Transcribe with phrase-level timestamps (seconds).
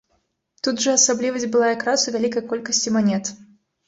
[0.67, 3.31] Тут жа асаблівасць была якраз у вялікай колькасці манет.